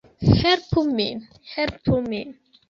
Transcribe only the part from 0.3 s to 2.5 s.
Helpu min! Helpu min!